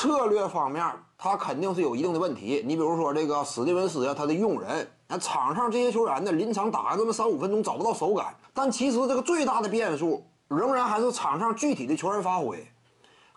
[0.00, 0.82] 策略方面，
[1.18, 2.64] 他肯定是有一定的问题。
[2.66, 8.34] 你比如说这个史蒂文斯啊，他的用人，那场上这些球员呢，临场打个这么三五分钟找不到手感。
[8.54, 12.66] 但其实这个最大的变数，仍然还是场上具体的球员发挥。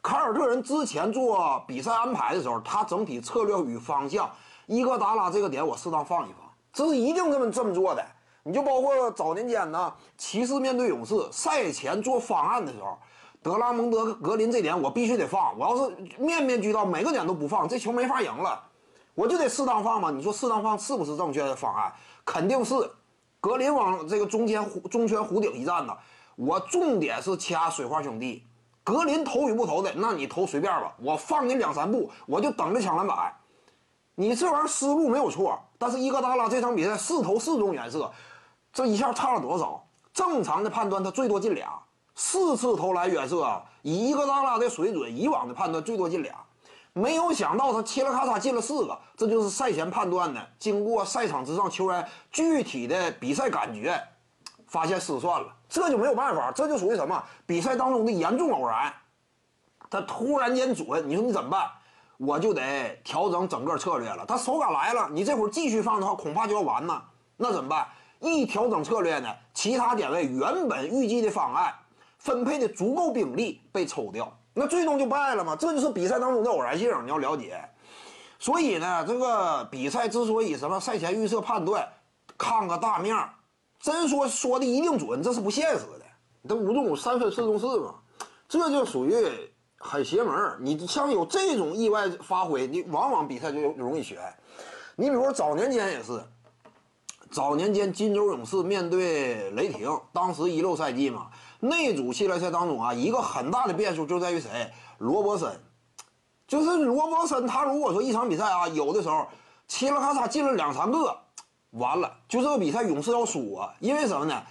[0.02, 4.32] 凯尔特人之前做比赛安排的时候，他整体策略与方向，
[4.66, 8.02] 伊戈达拉这个点我适当放一放，这是一定这么这么做的。
[8.44, 12.98] 你就包括早年间呢，骑士面对勇士赛前做方案的时候。
[13.44, 18.64] 德拉蒙德、格林这点我必须得放，我要是面面俱到，每个点都不放，这球没法赢了，
[19.14, 20.10] 我就得适当放嘛。
[20.10, 21.94] 你说适当放是不是正确的方案？
[22.26, 22.74] 肯定是。
[23.42, 25.94] 格林往这个中间弧中圈弧顶一站呢，
[26.38, 28.42] 我重点是掐水花兄弟。
[28.86, 33.34] 格林投与不投的，那你投随便吧，我放你两三步，我就等着抢篮板。
[34.16, 38.10] 你这玩意儿思路没有错，但是伊戈达拉这场比赛四投四中远射，
[38.72, 39.86] 这一下差了多少？
[40.14, 41.68] 正常的判断他最多进俩。
[42.16, 46.36] 四次投篮远射啊，以伊戈达拉的水准，以往的判断最多进俩，
[46.94, 50.48] 没有想到他切了咔嚓进了四个，这就是赛前判断的。
[50.60, 54.00] 经过赛场之上球员具体的比赛感觉，
[54.68, 58.94] 发现失算了，这就没有办法，这就属于什么比赛当中的严重偶然。
[59.90, 61.70] 他突然间准，你说你怎么办？
[62.18, 64.24] 我就得调整整个策略了。
[64.26, 67.02] 他手感来了，你这会儿继续放的话，恐怕就要完呢。
[67.38, 67.88] 那怎么办？
[68.20, 71.74] 一调整策略呢，其他点位原本预计的方案。
[72.24, 75.58] 分配的足够兵力被抽掉，那最终就败了嘛？
[75.58, 77.62] 这就是比赛当中的偶然性，你要了解。
[78.40, 81.86] 所以呢，这个比赛之所以什么赛前预测判断，
[82.38, 83.30] 看个大面儿，
[83.78, 86.06] 真说说的一定准，这是不现实的。
[86.48, 87.96] 这五中五三分四中四嘛，
[88.48, 89.14] 这就属于
[89.78, 90.58] 很邪门儿。
[90.62, 94.18] 你像有这种意外发挥，你往往比赛就容易悬。
[94.96, 96.24] 你比如说早年间也是，
[97.32, 101.28] 早年间金州勇士面对雷霆，当时一六赛季嘛。
[101.60, 104.72] 那组系列赛当中啊，一个很大的变数就在于谁？
[104.98, 105.60] 罗伯森，
[106.48, 107.48] 就是罗伯森。
[107.48, 109.28] 他如果说一场比赛啊，有的时候
[109.68, 111.18] 嘁了咔嚓进了两三个，
[111.72, 113.74] 完了，就这个比赛勇士要输啊。
[113.80, 114.44] 因为什么呢？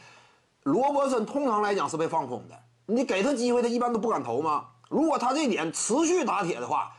[0.62, 4.64] 罗伯森通常来讲是被放空的，你给他机会，他一般都不敢投吗？
[4.88, 6.92] 如果他这点持续打铁的话，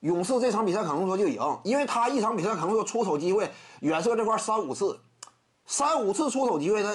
[0.00, 4.98] 勇士这场比赛可能说就赢，因为他一场比赛可能说出手机会远射这块三五次，
[5.68, 6.92] 三五次出手机会他。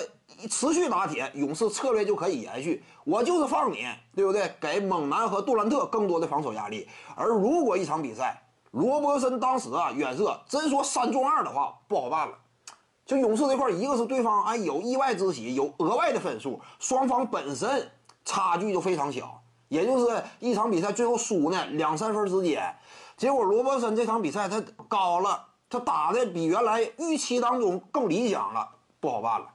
[0.49, 2.83] 持续打铁，勇士策略就可以延续。
[3.05, 3.85] 我就是放你，
[4.15, 4.51] 对不对？
[4.59, 6.89] 给猛男和杜兰特更多的防守压力。
[7.15, 8.41] 而如果一场比赛，
[8.71, 12.33] 罗伯森当时啊远射真说三中二的话，不好办了。
[13.05, 17.89] 就勇士这块，一个是对方哎有意外之喜，有额外的分数，双方本身
[18.25, 22.75] 差距就非常小，也就是一场比赛最后输呢两三分之间。
[23.15, 28.69] 结果罗伯森这场比赛他高了，他打的比原来预期当中更理想了，
[28.99, 29.47] 不好办了。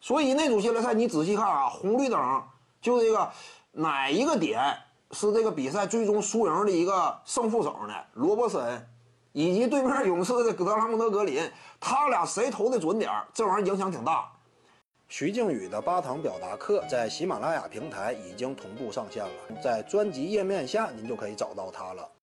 [0.00, 2.42] 所以那组系列赛你仔细看啊，红绿灯
[2.80, 3.28] 就这个
[3.72, 4.62] 哪一个点
[5.10, 7.94] 是这个比赛最终输赢的一个胜负手呢？
[8.12, 8.88] 罗伯森
[9.32, 11.50] 以及对面勇士的德拉蒙德格林，
[11.80, 14.30] 他俩谁投的准点这玩意儿影响挺大。
[15.08, 22.08] 徐静宇的八堂表达课在喜马拉雅平台已经同步上线了，在专辑页面下您就可以找到它了。